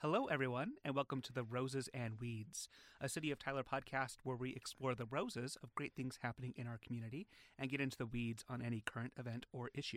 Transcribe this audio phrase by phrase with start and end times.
[0.00, 2.68] Hello, everyone, and welcome to the Roses and Weeds,
[3.00, 6.66] a City of Tyler podcast where we explore the roses of great things happening in
[6.66, 7.26] our community
[7.58, 9.96] and get into the weeds on any current event or issue.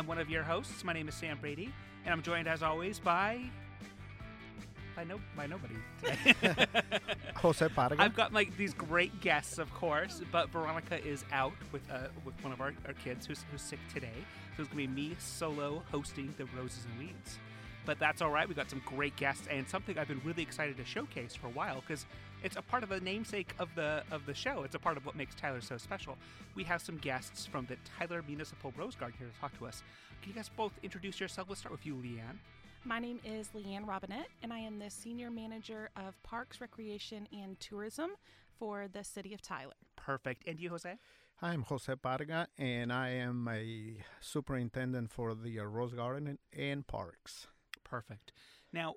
[0.00, 0.82] I'm one of your hosts.
[0.82, 1.70] My name is Sam Brady,
[2.06, 3.38] and I'm joined as always by
[4.96, 6.66] by no by nobody today.
[7.36, 7.96] Jose Parga.
[7.98, 12.34] I've got like these great guests, of course, but Veronica is out with uh, with
[12.42, 14.24] one of our, our kids who's, who's sick today,
[14.56, 17.38] so it's gonna be me solo hosting the Roses and Weeds.
[17.84, 18.48] But that's all right.
[18.48, 21.50] We've got some great guests and something I've been really excited to showcase for a
[21.50, 22.06] while because
[22.42, 24.62] it's a part of the namesake of the of the show.
[24.62, 26.16] It's a part of what makes Tyler so special.
[26.54, 29.82] We have some guests from the Tyler Municipal Rose Garden here to talk to us.
[30.22, 31.48] Can you guys both introduce yourself?
[31.48, 32.38] Let's start with you, Leanne.
[32.84, 37.60] My name is Leanne Robinette, and I am the Senior Manager of Parks, Recreation, and
[37.60, 38.12] Tourism
[38.58, 39.74] for the City of Tyler.
[39.96, 40.44] Perfect.
[40.46, 40.96] And you, Jose?
[41.36, 46.86] Hi, I'm Jose Parga, and I am a superintendent for the uh, Rose Garden and
[46.86, 47.48] Parks.
[47.84, 48.32] Perfect.
[48.72, 48.94] Now,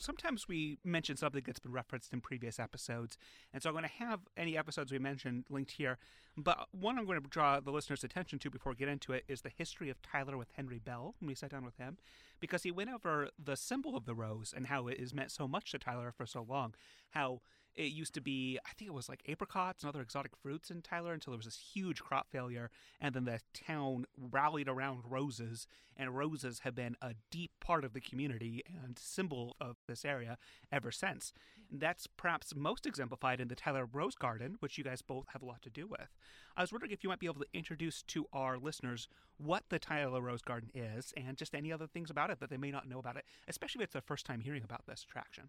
[0.00, 3.16] sometimes we mention something that's been referenced in previous episodes,
[3.52, 5.98] and so I'm going to have any episodes we mentioned linked here.
[6.36, 9.24] But one I'm going to draw the listeners' attention to before we get into it
[9.28, 11.98] is the history of Tyler with Henry Bell when we sat down with him,
[12.40, 15.46] because he went over the symbol of the rose and how it has meant so
[15.46, 16.74] much to Tyler for so long.
[17.10, 17.42] How
[17.76, 20.82] it used to be, I think it was like apricots and other exotic fruits in
[20.82, 22.70] Tyler until there was this huge crop failure.
[23.00, 27.92] And then the town rallied around roses, and roses have been a deep part of
[27.92, 30.36] the community and symbol of this area
[30.72, 31.32] ever since.
[31.70, 35.42] And that's perhaps most exemplified in the Tyler Rose Garden, which you guys both have
[35.42, 36.08] a lot to do with.
[36.56, 39.78] I was wondering if you might be able to introduce to our listeners what the
[39.78, 42.88] Tyler Rose Garden is and just any other things about it that they may not
[42.88, 45.48] know about it, especially if it's their first time hearing about this attraction.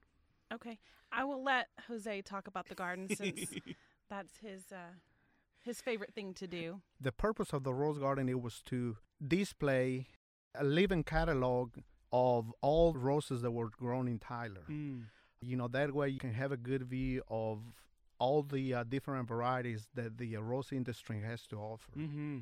[0.53, 0.79] Okay,
[1.11, 3.49] I will let Jose talk about the garden since
[4.09, 4.93] that's his uh,
[5.63, 6.81] his favorite thing to do.
[6.99, 10.07] The purpose of the Rose Garden it was to display
[10.55, 11.75] a living catalog
[12.11, 14.65] of all roses that were grown in Tyler.
[14.69, 15.03] Mm.
[15.41, 17.59] You know that way you can have a good view of
[18.19, 21.91] all the uh, different varieties that the uh, rose industry has to offer.
[21.97, 22.37] Mm-hmm.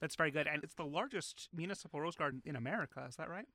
[0.00, 0.46] That's very good.
[0.46, 3.04] And it's the largest municipal rose garden in America.
[3.08, 3.46] Is that right?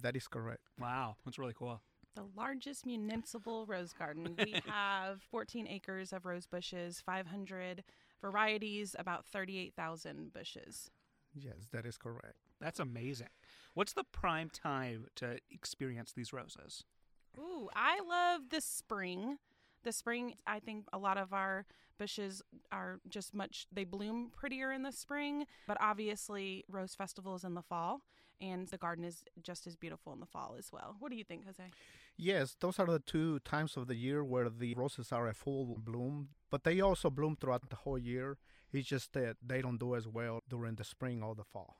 [0.00, 0.62] That is correct.
[0.80, 1.16] Wow.
[1.24, 1.82] That's really cool.
[2.14, 4.34] The largest municipal rose garden.
[4.38, 7.84] We have 14 acres of rose bushes, 500
[8.20, 10.90] varieties, about 38,000 bushes.
[11.34, 12.36] Yes, that is correct.
[12.60, 13.28] That's amazing.
[13.74, 16.84] What's the prime time to experience these roses?
[17.38, 19.38] Ooh, I love the spring.
[19.82, 21.64] The spring, I think a lot of our
[21.98, 27.44] bushes are just much, they bloom prettier in the spring, but obviously Rose Festival is
[27.44, 28.02] in the fall,
[28.40, 30.96] and the garden is just as beautiful in the fall as well.
[30.98, 31.62] What do you think, Jose?
[32.16, 35.76] Yes, those are the two times of the year where the roses are at full
[35.78, 38.38] bloom, but they also bloom throughout the whole year.
[38.72, 41.76] It's just that they don't do as well during the spring or the fall.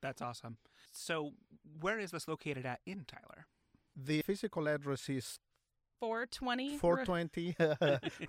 [0.00, 0.58] That's awesome.
[0.92, 1.32] So,
[1.80, 3.46] where is this located at in Tyler?
[3.96, 5.40] The physical address is
[6.00, 6.78] 420?
[6.78, 7.56] 420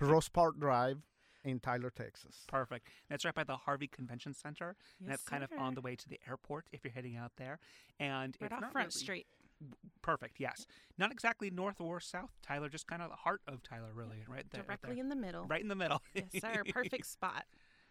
[0.00, 0.98] Rose Park Drive
[1.44, 2.44] in Tyler, Texas.
[2.48, 2.88] Perfect.
[3.08, 4.76] That's right by the Harvey Convention Center.
[4.98, 7.32] and Yes, that's kind of on the way to the airport if you're heading out
[7.36, 7.58] there.
[7.98, 9.26] And Right it's off not Front really- Street.
[10.00, 10.40] Perfect.
[10.40, 10.66] Yes.
[10.96, 14.46] Not exactly north or south Tyler, just kind of the heart of Tyler, really, right
[14.50, 14.60] there.
[14.62, 15.04] right Directly there.
[15.04, 15.44] in the middle.
[15.44, 16.00] right in the middle.
[16.14, 16.62] Yes, sir.
[16.72, 17.44] Perfect spot.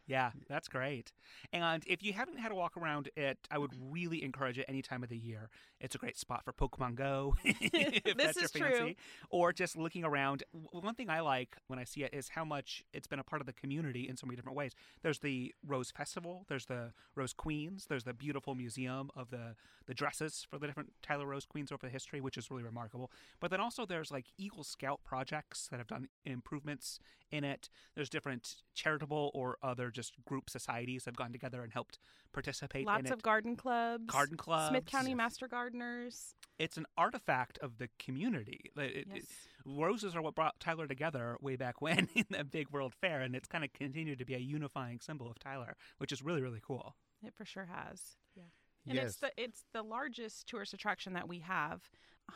[0.09, 1.11] Yeah, that's great.
[1.53, 4.81] And if you haven't had a walk around it, I would really encourage it any
[4.81, 5.51] time of the year.
[5.79, 8.93] It's a great spot for Pokemon Go, if This that's your is true.
[9.29, 10.43] Or just looking around.
[10.51, 13.39] One thing I like when I see it is how much it's been a part
[13.39, 14.73] of the community in so many different ways.
[15.03, 19.55] There's the Rose Festival, there's the Rose Queens, there's the beautiful museum of the,
[19.85, 23.11] the dresses for the different Tyler Rose Queens over the history, which is really remarkable.
[23.39, 26.99] But then also there's like Eagle Scout projects that have done improvements
[27.31, 27.69] in it.
[27.95, 31.99] There's different charitable or other just group societies have gone together and helped
[32.31, 33.13] participate in Lots it.
[33.13, 34.05] of garden clubs.
[34.07, 34.69] Garden clubs.
[34.69, 35.17] Smith County Yes.
[35.17, 36.35] Master Gardeners.
[36.57, 38.71] It's an artifact of the community.
[38.75, 39.23] It- it- Yes.
[39.23, 39.27] it-
[39.65, 43.35] roses are what brought Tyler together way back when in the big World Fair, and
[43.35, 46.61] it's kind of continued to be a unifying symbol of Tyler, which is really really
[46.61, 46.95] cool.
[47.21, 48.15] It for sure has.
[48.35, 48.43] Yeah.
[48.85, 49.05] And yes.
[49.07, 51.89] it's the it's the largest tourist attraction that we have.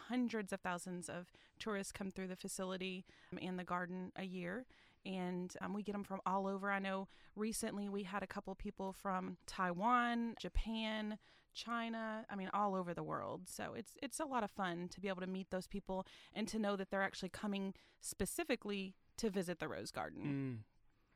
[0.09, 4.65] Hundreds of thousands of tourists come through the facility um, and the garden a year,
[5.05, 6.71] and um, we get them from all over.
[6.71, 11.17] I know recently we had a couple people from Taiwan, Japan,
[11.53, 12.25] China.
[12.29, 13.41] I mean, all over the world.
[13.47, 16.47] So it's it's a lot of fun to be able to meet those people and
[16.47, 20.21] to know that they're actually coming specifically to visit the rose garden.
[20.23, 20.63] Mm,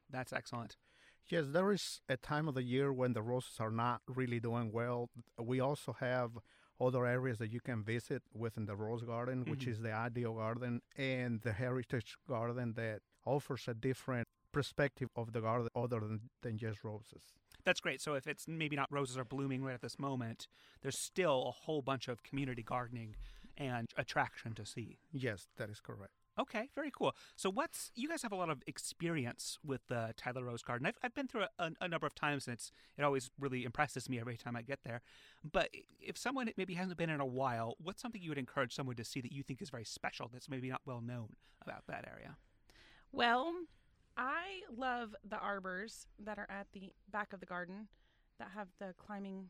[0.09, 0.75] that's excellent.
[1.29, 4.71] Yes, there is a time of the year when the roses are not really doing
[4.71, 5.09] well.
[5.37, 6.31] We also have
[6.79, 9.71] other areas that you can visit within the Rose Garden, which Mhm.
[9.71, 15.41] is the Ideal Garden and the Heritage Garden that offers a different perspective of the
[15.41, 17.21] garden other than, than just roses.
[17.63, 18.01] That's great.
[18.01, 20.47] So if it's maybe not roses are blooming right at this moment,
[20.81, 23.15] there's still a whole bunch of community gardening
[23.57, 25.00] and attraction to see.
[25.12, 26.13] Yes, that is correct.
[26.39, 27.15] Okay, very cool.
[27.35, 30.85] So, what's you guys have a lot of experience with the Tyler Rose Garden?
[30.85, 33.65] I've, I've been through it a, a number of times, and it's it always really
[33.65, 35.01] impresses me every time I get there.
[35.44, 35.69] But
[36.00, 39.03] if someone maybe hasn't been in a while, what's something you would encourage someone to
[39.03, 42.38] see that you think is very special that's maybe not well known about that area?
[43.12, 43.54] Well,
[44.15, 47.88] I love the arbors that are at the back of the garden
[48.39, 49.50] that have the climbing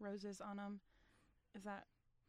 [0.00, 0.80] roses on them.
[1.54, 1.84] Is that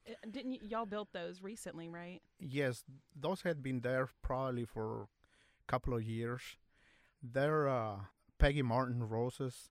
[0.07, 2.21] eh, didn't y- y'all built those recently, right?
[2.39, 2.83] Yes,
[3.15, 6.41] those had been there probably for a couple of years.
[7.21, 7.95] They're uh,
[8.37, 9.69] Peggy Martin roses,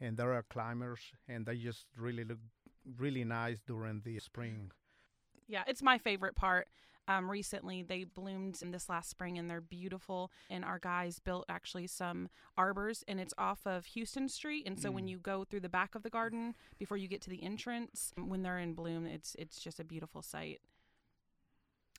[0.00, 2.38] and they're uh, climbers, and they just really look
[2.96, 4.70] really nice during the spring.
[5.48, 6.68] Yeah, it's my favorite part.
[7.08, 10.30] Um, recently, they bloomed in this last spring and they're beautiful.
[10.50, 14.66] And our guys built actually some arbors, and it's off of Houston Street.
[14.66, 15.10] And so when Mm.
[15.10, 18.42] you go through the back of the garden before you get to the entrance, when
[18.42, 20.60] they're in bloom, it's it's just a beautiful sight.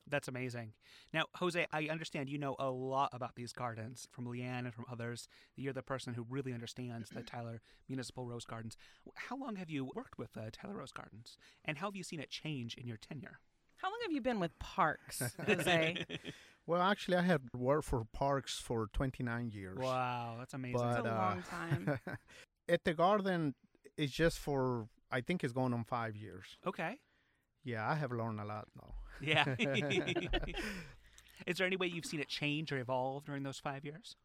[0.07, 0.73] That's amazing.
[1.13, 4.85] Now, Jose, I understand you know a lot about these gardens from Leanne and from
[4.91, 5.29] others.
[5.55, 8.75] You're the person who really understands the Tyler Municipal Rose Gardens.
[9.15, 12.19] How long have you worked with uh, Tyler Rose Gardens, and how have you seen
[12.19, 13.39] it change in your tenure?
[13.83, 16.05] How long have you been with Parks, Jose?
[16.65, 19.77] Well, actually, I had worked for parks for 29 years.
[19.77, 20.77] wow, that's amazing.
[20.79, 21.99] But, It's a uh, long time.
[22.69, 23.53] At the garden,
[23.97, 26.45] it's just for I think it's going on five years.
[26.65, 26.99] okay.
[27.65, 28.93] Yeah, I have learned a lot now.
[29.21, 29.55] Yeah.
[31.45, 34.15] Is there any way you've seen it change or evolve during those five years?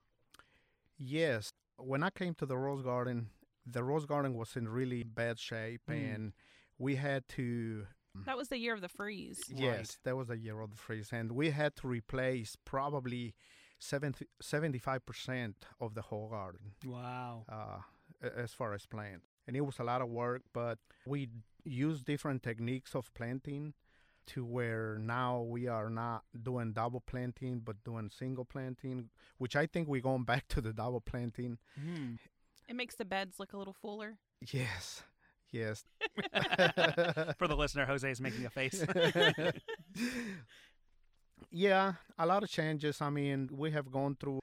[0.97, 3.31] Yes, when I came to the rose garden,
[3.67, 6.15] the rose garden was in really bad shape, Mm.
[6.15, 6.33] and
[6.79, 7.87] we had to.
[8.27, 9.41] That was the year of the freeze.
[9.49, 13.35] Yes, that was the year of the freeze, and we had to replace probably
[13.79, 17.45] 70, 75% of the whole garden Wow.
[17.49, 17.79] uh,
[18.37, 19.23] as far as plant.
[19.47, 21.29] And it was a lot of work, but we
[21.65, 23.75] used different techniques of planting
[24.27, 29.67] to where now we are not doing double planting, but doing single planting, which I
[29.67, 31.59] think we're going back to the double planting.
[31.81, 32.15] Hmm.
[32.69, 34.19] It makes the beds look a little fuller.
[34.53, 35.03] Yes,
[35.53, 35.85] yes.
[37.39, 38.85] For the listener, Jose is making a face.
[41.51, 43.01] yeah, a lot of changes.
[43.01, 44.41] I mean, we have gone through.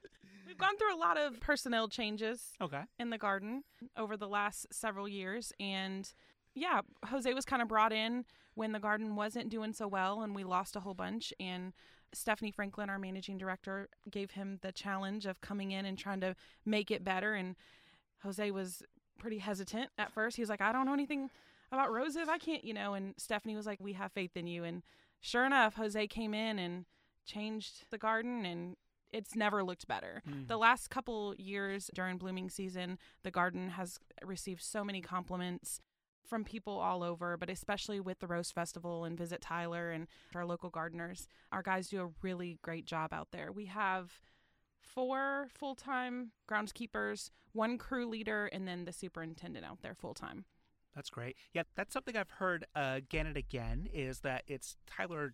[0.48, 2.84] We've gone through a lot of personnel changes okay.
[3.00, 3.63] in the garden
[3.98, 5.52] over the last several years.
[5.60, 6.12] And
[6.54, 10.34] yeah, Jose was kind of brought in when the garden wasn't doing so well and
[10.34, 11.34] we lost a whole bunch.
[11.40, 11.74] And
[12.13, 16.36] Stephanie Franklin, our managing director, gave him the challenge of coming in and trying to
[16.66, 17.34] make it better.
[17.34, 17.56] And
[18.24, 18.81] Jose was
[19.18, 20.36] pretty hesitant at first.
[20.36, 21.30] He was like, I don't know anything
[21.72, 22.28] about roses.
[22.30, 22.94] I can't, you know.
[22.94, 24.64] And Stephanie was like, We have faith in you.
[24.64, 24.84] And
[25.22, 26.86] sure enough, Jose came in and
[27.26, 28.76] changed the garden and
[29.12, 30.22] it's never looked better.
[30.30, 30.48] Mm.
[30.48, 35.80] The last couple years during blooming season, the garden has received so many compliments
[36.28, 40.46] from people all over, but especially with the Rose Festival and Visit Tyler and our
[40.46, 41.28] local gardeners.
[41.52, 43.52] Our guys do a really great job out there.
[43.52, 44.20] We have
[44.86, 50.46] four full time groundskeepers, one crew leader, and then the superintendent out there full time.
[50.96, 51.36] That's great.
[51.54, 55.33] Yeah, that's something I've heard uh, again and again is that it's Tyler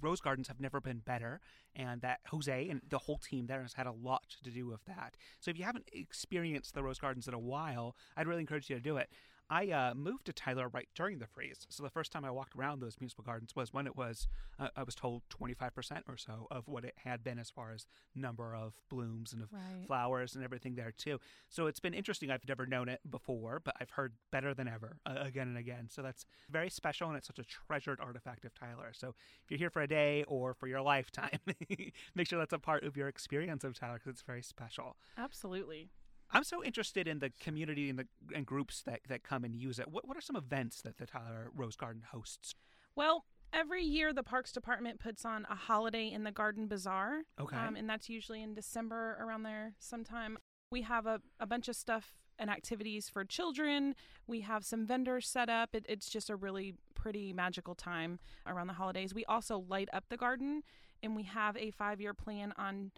[0.00, 1.40] Rose Gardens have never been better,
[1.74, 4.84] and that Jose and the whole team there has had a lot to do with
[4.84, 5.16] that.
[5.40, 8.76] So if you haven't experienced the Rose Gardens in a while, I'd really encourage you
[8.76, 9.10] to do it.
[9.50, 12.54] I uh, moved to Tyler right during the freeze, so the first time I walked
[12.54, 14.28] around those municipal gardens was when it was,
[14.58, 17.86] uh, I was told, 25% or so of what it had been as far as
[18.14, 19.86] number of blooms and of Right.
[19.86, 21.18] flowers and everything there too.
[21.48, 22.30] So it's been interesting.
[22.30, 25.88] I've never known it before, but I've heard better than ever uh, again and again.
[25.90, 28.90] So that's very special, and it's such a treasured artifact of Tyler.
[28.92, 29.14] So
[29.44, 31.38] if you're here for a day or for your lifetime,
[32.14, 34.96] make sure that's a part of your experience of Tyler because it's very special.
[35.16, 35.88] Absolutely.
[36.30, 39.78] I'm so interested in the community and the and groups that, that come and use
[39.78, 39.88] it.
[39.88, 42.54] What what are some events that the Tyler Rose Garden hosts?
[42.94, 47.22] Well, every year the Parks Department puts on a holiday in the Garden Bazaar.
[47.40, 47.56] Okay.
[47.56, 50.38] Um, and that's usually in December around there sometime.
[50.70, 53.94] We have a, a bunch of stuff and activities for children.
[54.26, 55.74] We have some vendors set up.
[55.74, 59.14] It, it's just a really pretty magical time around the holidays.
[59.14, 60.62] We also light up the garden,
[61.02, 62.92] and we have a five year plan on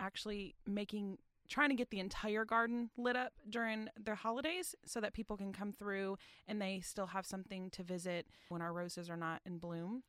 [0.00, 1.18] actually making
[1.54, 5.52] trying to get the entire garden lit up during the holidays so that people can
[5.52, 6.16] come through
[6.48, 10.02] and they still have something to visit when our roses are not in bloom.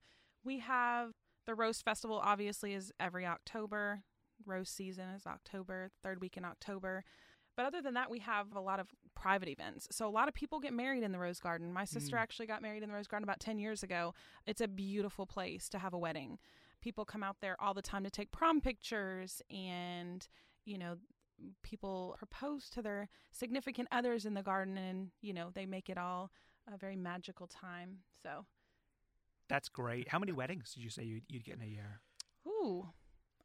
[0.43, 1.11] We have
[1.45, 4.01] the Rose Festival, obviously, is every October.
[4.43, 7.03] Rose season is October, third week in October.
[7.55, 9.87] But other than that, we have a lot of private events.
[9.91, 11.71] So a lot of people get married in the Rose Garden.
[11.71, 12.21] My sister Mm.
[12.21, 14.15] actually got married in the Rose Garden about 10 years ago.
[14.47, 16.39] It's a beautiful place to have a wedding.
[16.81, 20.27] People come out there all the time to take prom pictures and,
[20.65, 20.97] you know,
[21.63, 25.97] people propose to their significant others in the garden and, you know, they make it
[25.97, 26.31] all
[26.73, 27.97] a very magical time.
[28.21, 28.45] So,
[29.49, 30.09] That's great.
[30.09, 32.01] How many weddings did you say you'd, you'd get in a year?
[32.47, 32.87] ooh,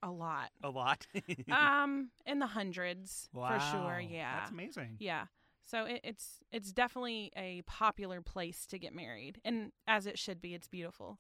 [0.03, 0.51] a lot.
[0.63, 1.07] A lot.
[1.53, 4.01] um, in the hundreds for sure.
[4.01, 4.39] Yeah.
[4.39, 4.97] That's amazing.
[4.99, 5.27] Yeah.
[5.63, 10.41] So it, it's it's definitely a popular place to get married, and as it should
[10.41, 10.55] be.
[10.55, 11.19] It's beautiful.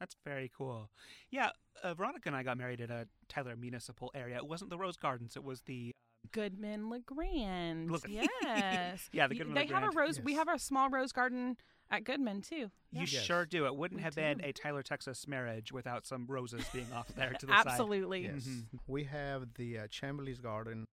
[0.00, 0.88] That's very cool.
[1.30, 1.50] Yeah,
[1.82, 4.36] uh, Veronica and I got married at a Tyler municipal area.
[4.36, 5.36] It wasn't the Rose Gardens.
[5.36, 5.94] It was the
[6.32, 7.90] Goodman LeGrand.
[7.90, 9.08] Look- yes.
[9.12, 9.96] Yeah, the Goodman They have a LeGrand.
[9.96, 10.20] rose.
[10.20, 11.56] We have a small rose garden
[11.90, 12.70] at Goodman too.
[12.90, 13.08] You Yes.
[13.10, 13.66] sure do.
[13.66, 17.32] It wouldn't We have been a Tyler, Texas marriage without some roses being off there
[17.38, 17.66] to the side.
[17.68, 18.22] Absolutely.
[18.24, 18.46] Yes.
[18.46, 18.64] Mhm.
[18.86, 20.86] We have the uh, Chamberlain's Garden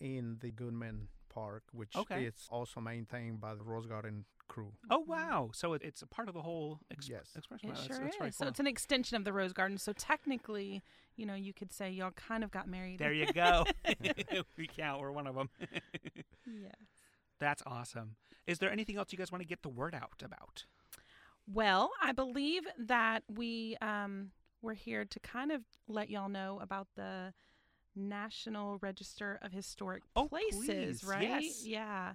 [0.00, 2.24] in the Goodman Park, which Okay.
[2.24, 4.72] is also maintained by the Rose Garden crew.
[4.90, 5.50] Oh wow!
[5.52, 7.30] So it, it's a part of the whole exp- Yes.
[7.36, 7.68] expression.
[7.68, 8.36] It Wow, that's, sure that's very is.
[8.36, 9.78] So it's an extension of the rose garden.
[9.78, 10.82] So technically,
[11.16, 12.98] you know, you could say y'all kind of got married.
[12.98, 13.64] there you go.
[14.56, 15.00] we count.
[15.00, 15.50] We're one of them.
[16.46, 16.68] yeah.
[17.40, 18.16] That's awesome.
[18.46, 20.64] Is there anything else you guys want to get the word out about?
[21.46, 26.88] Well, I believe that we um, we're here to kind of let y'all know about
[26.96, 27.32] the
[27.96, 31.22] National Register of Historic Oh, Places, please, right?
[31.42, 31.62] yes.
[31.64, 32.12] Yeah.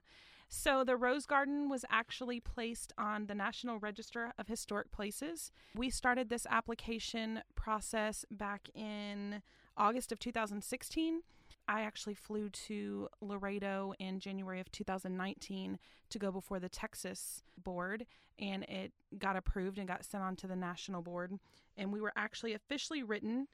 [0.55, 5.51] So the Rose Garden was actually placed on the National Register of Historic Places.
[5.75, 9.41] We started this application process back in
[9.75, 11.21] August of 2016.
[11.67, 15.79] I actually flew to Laredo in January of 2019
[16.11, 18.05] to go before the Texas board,
[18.37, 21.33] and it got approved and got sent on to the national board.
[21.77, 23.47] And we were actually officially written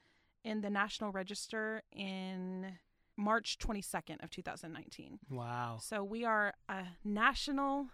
[0.44, 2.74] in the National Register in
[3.20, 5.20] March 22nd of 2019.
[5.30, 5.78] Wow.
[5.82, 7.88] So we are a national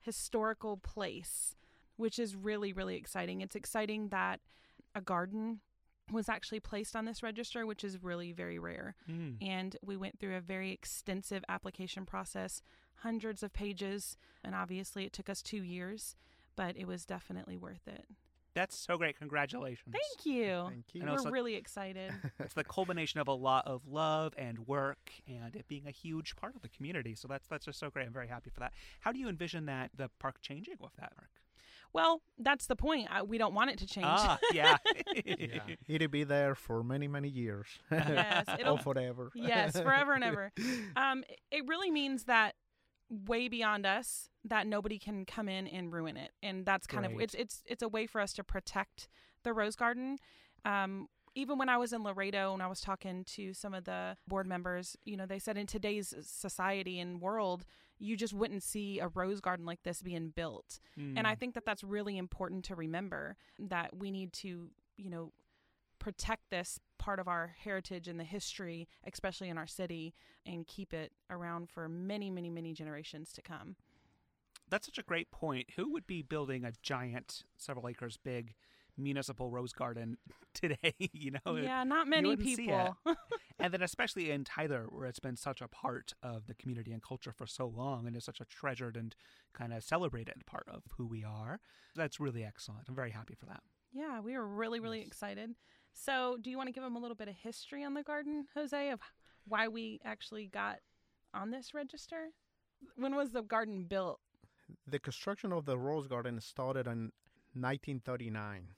[0.00, 1.54] historical place,
[1.96, 3.42] which is really, really exciting.
[3.42, 4.40] It's exciting that
[4.94, 5.60] a garden
[6.10, 8.96] was actually placed on this register, which is really very rare.
[9.10, 9.36] Mm.
[9.46, 12.62] And we went through a very extensive application process,
[12.96, 16.16] hundreds of pages, and obviously it took us two years,
[16.56, 18.06] but it was definitely worth it.
[18.54, 19.18] That's so great.
[19.18, 19.92] Congratulations.
[19.94, 20.66] Thank you.
[20.68, 21.02] Thank you.
[21.02, 22.12] I know We're like- really excited.
[22.38, 26.36] it's the culmination of a lot of love and work and it being a huge
[26.36, 27.14] part of the community.
[27.14, 28.06] So that's that's just so great.
[28.06, 28.72] I'm very happy for that.
[29.00, 31.30] How do you envision that the park changing with that park?
[31.94, 33.06] well, that's the point.
[33.10, 34.06] I, we don't want it to change.
[34.08, 34.78] Ah, yeah.
[35.26, 37.66] yeah, it'll be there for many, many years.
[37.90, 39.30] Yes, it'll- or forever.
[39.34, 40.52] yes, forever and ever.
[40.96, 42.54] Um, it really means that
[43.10, 47.12] way beyond us that nobody can come in and ruin it, and that's kind of
[47.22, 49.08] it's it's it's a way for us to protect
[49.44, 50.18] the rose garden.
[50.64, 54.16] Um, even when I was in Laredo and I was talking to some of the
[54.28, 57.64] board members, you know, they said in today's society and world,
[57.98, 60.78] you just wouldn't see a rose garden like this being built.
[61.16, 61.38] And I Mm.
[61.38, 65.32] think that that's really important to remember that we need to, you know,
[65.98, 70.92] protect this part of our heritage and the history, especially in our city, and keep
[70.92, 73.76] it around for many, many, many generations to come.
[74.72, 75.68] That's such a great point.
[75.76, 78.54] Who would be building a giant, several acres big
[78.96, 80.16] municipal rose garden
[80.54, 80.94] today?
[81.12, 82.96] you know, yeah, not many people.
[83.60, 87.02] and then especially in Tyler, where it's been such a part of the community and
[87.02, 89.14] culture for so long, and is such a treasured and
[89.52, 91.60] kind of celebrated part of who we are.
[91.94, 92.88] That's really excellent.
[92.88, 93.60] I'm very happy for that.
[93.92, 95.08] yeah, we were really, really Yes.
[95.08, 95.50] excited.
[95.92, 98.46] So, do you want to give them a little bit of history on the garden,
[98.54, 99.00] Jose, of
[99.46, 100.78] why we actually got
[101.34, 102.28] on this register?
[102.96, 104.18] When was the garden built?
[104.86, 107.12] The construction of the Rose Garden started in
[107.54, 108.68] 1939.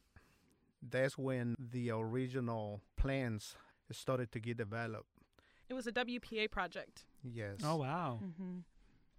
[0.82, 3.56] That's when the original plans
[3.90, 5.08] started to get developed.
[5.68, 7.04] It was a WPA project.
[7.22, 7.60] Yes.
[7.64, 8.20] Oh wow.
[8.22, 8.58] Mm-hmm.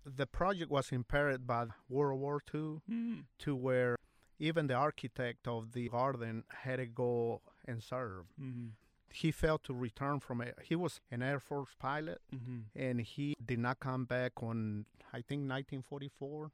[0.06, 3.24] The project was impaired by World War II Mm.
[3.40, 3.96] to where
[4.38, 8.26] even the architect of the garden had to go and serve.
[8.40, 8.68] Mm-hmm.
[9.12, 10.56] He failed to return from it.
[10.62, 12.60] He was an Air Force pilot Mm-hmm.
[12.76, 16.52] and he did not come back on, I think, 1944.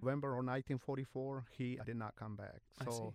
[0.00, 2.60] November of 1944, he did not come back.
[2.84, 3.14] So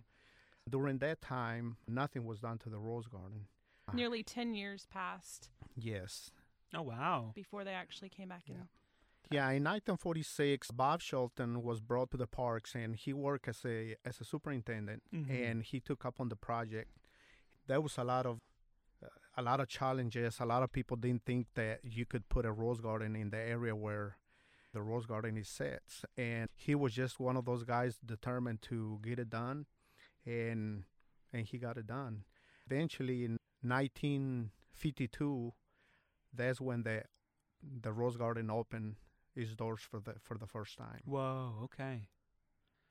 [0.68, 3.46] during that time, nothing was done to the Rose Garden.
[3.92, 6.30] Nearly 10 years passed Yes.
[6.74, 7.32] Oh wow.
[7.34, 8.68] before they actually came back in.
[9.30, 13.96] Yeah, in 1946, Bob Shelton was brought to the parks, and he worked as a
[14.04, 15.30] as a superintendent, Mhm.
[15.30, 16.90] and he took up on the project.
[17.66, 18.40] There was a lot of
[19.02, 20.40] uh, a lot of challenges.
[20.40, 23.38] A lot of people didn't think that you could put a rose garden in the
[23.38, 24.16] area where
[24.74, 25.82] the rose garden is set,
[26.18, 29.64] and he was just one of those guys determined to get it done,
[30.26, 30.84] and
[31.32, 32.24] and he got it done.
[32.66, 35.52] Eventually, in 1952,
[36.34, 37.04] that's when the
[37.62, 38.96] the Rose Garden opened
[39.34, 41.00] its doors for the for the first time.
[41.04, 42.08] Whoa, okay.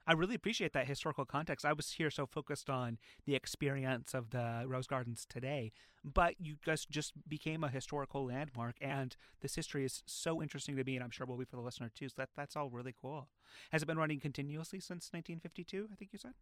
[0.05, 1.65] I really appreciate that historical context.
[1.65, 5.72] I was here so focused on the experience of the Rose Gardens today,
[6.03, 10.83] but you guys just became a historical landmark, and this history is so interesting to
[10.83, 12.10] me, and I'm sure will be for the listener too.
[12.10, 13.29] So that that's all really cool.
[13.72, 15.88] Has it been running continuously since 1952?
[15.91, 16.33] I think you said.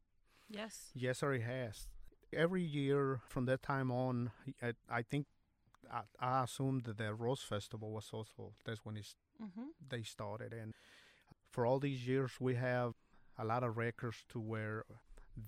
[0.49, 0.89] Yes.
[0.95, 1.87] Yes, sir, it has.
[2.33, 5.27] Every year from that time on, I, I think
[5.91, 9.69] I, I assumed that the Rose Festival was also that's when it's, Mm-hmm.
[9.89, 10.73] they started, and
[11.49, 12.93] for all these years we have
[13.41, 14.85] a lot of records to where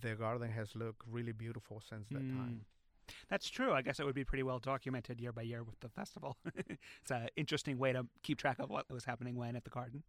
[0.02, 2.62] the garden has looked really beautiful since that time.
[2.62, 3.14] Mm.
[3.30, 3.74] That's true.
[3.74, 6.38] I guess it would be pretty well documented year by year with the festival.
[6.56, 10.04] it's an interesting way to keep track of what was happening when at the garden.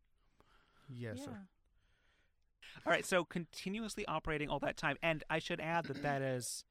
[0.89, 1.25] Yes, yeah.
[1.25, 1.39] sir.
[2.87, 6.65] All right, so continuously operating all that time, and I should add that that is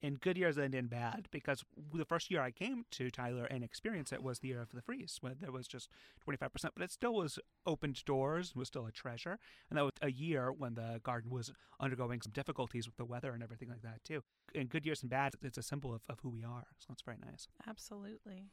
[0.00, 3.64] in good years and in bad because the first year I came to Tyler and
[3.64, 5.88] experienced it was the year of the freeze when there was just
[6.26, 9.38] 25%, but it still was opened doors, was still a treasure.
[9.68, 13.32] And that was a year when the garden was undergoing some difficulties with the weather
[13.32, 14.22] and everything like that, too.
[14.54, 16.66] In good years and bad, it's a symbol of, of who we are.
[16.78, 17.48] So that's very nice.
[17.66, 18.46] Absolutely.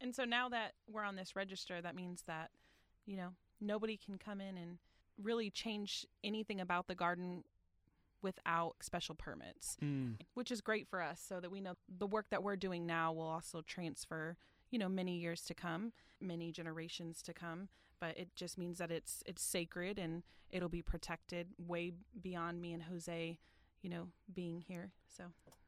[0.00, 2.50] And so now that we're on this register, that means that,
[3.06, 4.78] you know, nobody can come in and
[5.22, 7.44] really change anything about the garden
[8.24, 10.16] without special permits, Mm.
[10.34, 13.12] which is great for us so that we know the work that we're doing now
[13.12, 14.36] will also transfer,
[14.70, 17.68] you know, many years to come, many generations to come.
[18.00, 22.72] But it just means that it's it's sacred and it'll be protected way beyond me
[22.72, 23.38] and Jose,
[23.82, 24.92] you know, being here.
[25.06, 25.24] So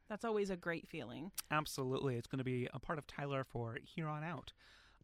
[0.09, 1.31] that's always a great feeling.
[1.51, 2.15] Absolutely.
[2.17, 4.51] It's going to be a part of Tyler for here on out.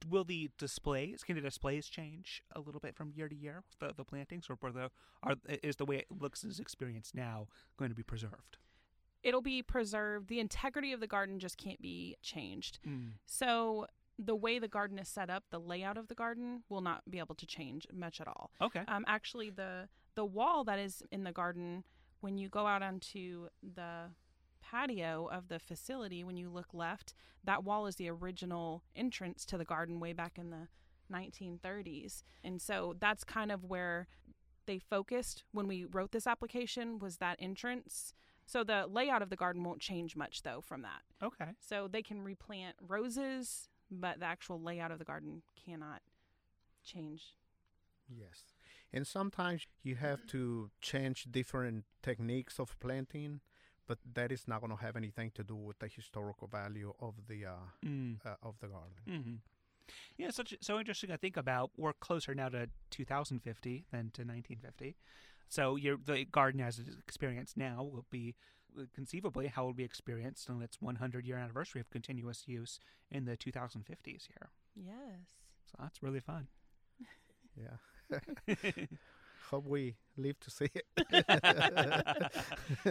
[0.09, 3.93] Will the displays, can the displays change a little bit from year to year, the,
[3.95, 4.89] the plantings, or the,
[5.21, 8.57] are, is the way it looks and is experienced now going to be preserved?
[9.23, 10.27] It'll be preserved.
[10.27, 12.79] The integrity of the garden just can't be changed.
[12.85, 13.13] Mm.
[13.25, 13.87] So
[14.19, 17.19] the way the garden is set up, the layout of the garden will not be
[17.19, 18.51] able to change much at all.
[18.61, 18.81] Okay.
[18.87, 21.83] Um, actually, the the wall that is in the garden,
[22.21, 24.11] when you go out onto the
[24.63, 29.57] patio of the facility, when you look left, that wall is the original entrance to
[29.57, 30.67] the garden way back in the
[31.11, 34.07] 1930s, and so that's kind of where
[34.65, 38.13] they focused when we wrote this application was that entrance.
[38.45, 41.01] So the layout of the garden won't change much though from that.
[41.21, 41.51] Okay.
[41.59, 46.01] So they can replant roses, but the actual layout of the garden cannot
[46.83, 47.35] change.
[48.09, 48.43] Yes.
[48.91, 53.41] And sometimes you have to change different techniques of planting,
[53.87, 57.13] but that is not going to have anything to do with the historical value of
[57.27, 57.51] the uh,
[57.85, 58.17] Mm.
[58.25, 59.03] uh, of the garden.
[59.05, 59.35] hmm
[60.17, 61.71] Yeah, such so interesting to think about.
[61.77, 64.95] We're closer now to 2050 than to 1950.
[65.49, 68.35] So your the garden as it's experienced now will be
[68.77, 72.79] uh, conceivably how it will be experienced on its 100 year anniversary of continuous use
[73.11, 74.49] in the 2050s here.
[74.75, 75.35] Yes.
[75.65, 76.47] So that's really fun.
[77.55, 77.77] Yeah.
[79.53, 80.87] Hope we live to see it.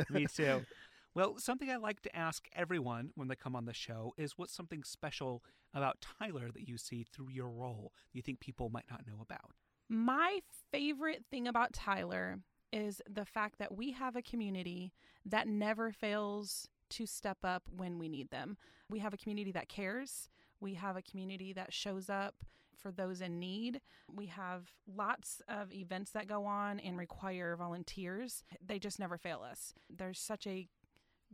[0.11, 0.65] Me too.
[1.13, 4.55] Well, something I like to ask everyone when they come on the show is what's
[4.55, 5.43] something special
[5.75, 9.21] about Tyler that you see through your role that you think people might not know
[9.21, 9.51] about?
[9.89, 10.39] My
[10.71, 12.39] favorite thing about Tyler
[12.73, 14.93] is the fact that we have a community
[15.27, 18.57] that never fails to step up when we need them.
[18.89, 20.29] We have a community that cares.
[20.61, 22.37] We have a community that shows up
[22.83, 23.81] for those in need.
[24.13, 28.45] We have lots of events that go on and require volunteers.
[28.65, 29.75] They just never fail us.
[29.89, 30.69] There's such a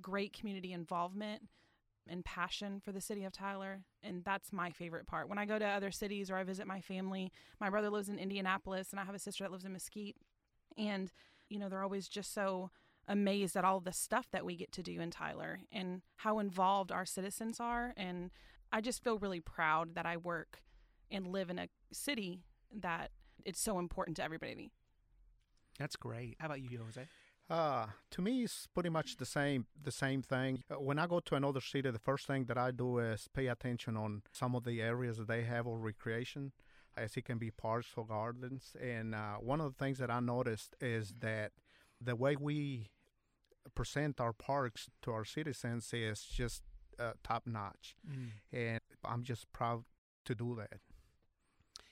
[0.00, 1.42] great community involvement
[2.08, 3.80] and passion for the city of Tyler.
[4.02, 5.28] And that's my favorite part.
[5.28, 8.18] When I go to other cities or I visit my family, my brother lives in
[8.18, 10.16] Indianapolis and I have a sister that lives in Mesquite.
[10.76, 11.12] And,
[11.48, 12.70] you know, they're always just so
[13.06, 16.92] amazed at all the stuff that we get to do in Tyler and how involved
[16.92, 17.94] our citizens are.
[17.96, 18.30] And
[18.70, 20.62] I just feel really proud that I work
[21.10, 22.40] and live in a city
[22.74, 23.10] that
[23.44, 24.70] it's so important to everybody.
[25.78, 26.36] That's great.
[26.38, 27.06] How about you, Jose?
[27.48, 29.66] Uh, to me, it's pretty much the same.
[29.82, 30.62] The same thing.
[30.70, 33.46] Uh, When I go to another city, the first thing that I do is pay
[33.46, 36.52] attention on some of the areas that they have of recreation,
[36.96, 38.76] as it can be parks or gardens.
[38.80, 41.52] And uh, one of the things that I noticed is that
[42.00, 42.90] the way we
[43.74, 46.62] present our parks to our citizens is just
[46.98, 47.94] uh, top notch,
[48.52, 49.84] and I'm just proud
[50.24, 50.80] to do that.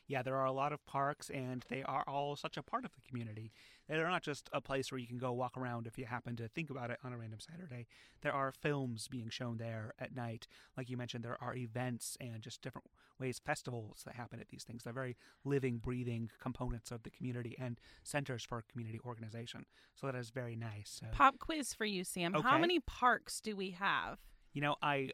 [0.07, 2.92] Yeah, there are a lot of parks, and they are all such a part of
[2.92, 3.53] the community.
[3.88, 6.49] They're not just a place where you can go walk around if you happen to
[6.49, 7.87] think about it on a random Saturday.
[8.23, 10.47] There are films being shown there at night.
[10.77, 12.88] Like you mentioned, there are events and just different
[13.19, 14.83] ways, festivals that happen at these things.
[14.85, 19.66] They're very living, breathing components of the community and centers for community organization.
[19.95, 20.99] So that is very nice.
[21.01, 22.35] So, Pop quiz for you, Sam.
[22.35, 22.47] Okay.
[22.47, 24.19] How many parks do we have?
[24.57, 25.11] you know, I,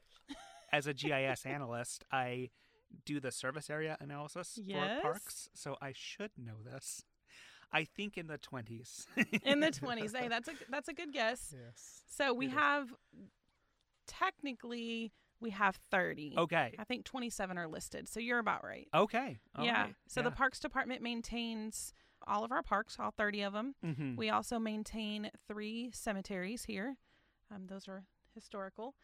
[0.72, 2.50] as a GIS analyst, I
[3.04, 4.96] do the service area analysis Yes.
[5.02, 7.04] for parks, so I should know this.
[7.72, 9.06] I think in the 20s.
[9.44, 10.14] In the 20s.
[10.16, 11.54] Hey, that's a that's a good guess.
[11.56, 12.02] Yes.
[12.08, 12.92] So we have
[14.06, 16.34] technically we have 30.
[16.38, 16.74] okay.
[16.78, 18.08] I think 27 are listed.
[18.08, 18.86] So you're about right.
[18.94, 19.38] Okay.
[19.56, 19.82] all yeah.
[19.82, 21.92] right, So the Parks Department maintains
[22.28, 23.74] all of our parks, all 30 of them.
[23.84, 24.16] Mhm.
[24.16, 26.96] We also maintain three cemeteries here.
[27.52, 28.04] Um, those are
[28.36, 28.94] historical.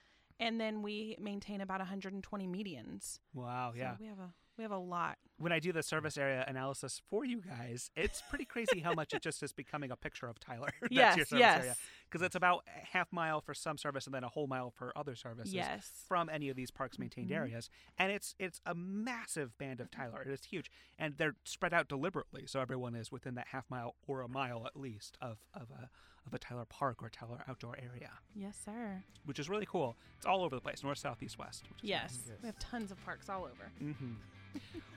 [0.40, 3.18] And then we maintain about 120 medians.
[3.34, 3.94] Wow, So yeah.
[3.98, 5.18] we have a we have a lot.
[5.38, 9.14] When I do the service area analysis for you guys, it's pretty crazy how much
[9.14, 10.68] it just is becoming a picture of Tyler.
[10.82, 11.60] That's yes, your service yes.
[11.60, 11.74] area.
[12.10, 14.92] Because it's about a half mile for some service and then a whole mile for
[14.96, 15.90] other services Yes.
[16.08, 17.36] from any of these parks maintained Mhm.
[17.36, 17.70] areas.
[17.98, 20.22] And it's it's a massive band of Tyler.
[20.22, 20.70] It is huge.
[20.98, 24.66] And they're spread out deliberately so everyone is within that half mile or a mile
[24.66, 25.88] at least of, of a
[26.26, 28.10] of a Tyler park or Tyler outdoor area.
[28.34, 29.02] Yes, sir.
[29.24, 29.96] Which is really cool.
[30.16, 31.64] It's all over the place, north, south, east, west.
[31.80, 32.18] Yes.
[32.26, 32.36] Yes.
[32.42, 33.70] We have tons of parks all over.
[33.78, 34.14] hmm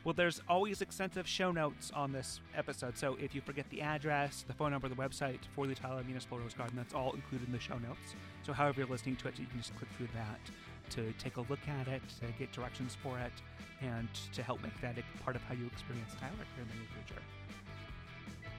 [0.05, 2.97] well, there's always extensive show notes on this episode.
[2.97, 6.39] So if you forget the address, the phone number, the website for the Tyler Municipal
[6.39, 8.15] Rose Garden, that's all included in the show notes.
[8.43, 10.39] So however you're listening to it, you can just click through that
[10.91, 13.33] to take a look at it, to get directions for it,
[13.81, 16.75] and to help make that a part of how you experience Tyler here in the
[16.75, 17.21] near future.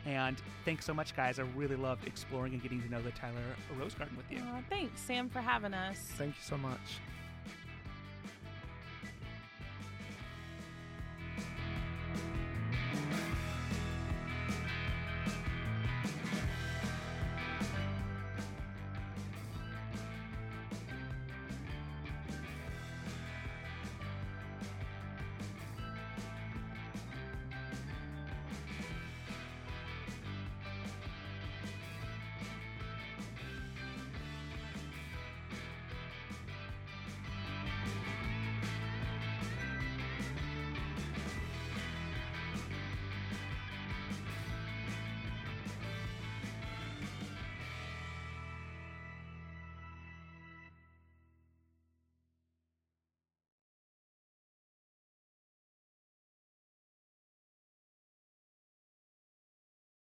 [0.05, 1.39] And thanks so much, guys.
[1.39, 3.37] I really loved exploring and getting to know the Tyler
[3.79, 4.39] Rose Garden with you.
[4.39, 5.99] Aw, thanks, Sam, for having us.
[6.17, 6.81] Thank you so much.